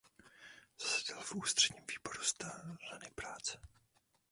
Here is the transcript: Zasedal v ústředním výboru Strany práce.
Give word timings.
Zasedal 0.81 1.21
v 1.23 1.35
ústředním 1.35 1.83
výboru 1.87 2.21
Strany 2.23 3.11
práce. 3.15 3.57